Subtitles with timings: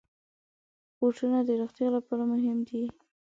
[0.97, 2.83] بوټونه د روغتیا لپاره مهم دي.